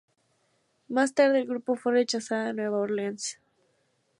[0.89, 3.39] Más tarde el grupo fue rechazado de Nueva Orleans.